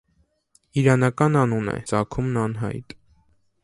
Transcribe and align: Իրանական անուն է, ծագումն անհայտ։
Իրանական 0.83 1.39
անուն 1.43 1.71
է, 1.77 1.79
ծագումն 1.93 2.43
անհայտ։ 2.49 3.01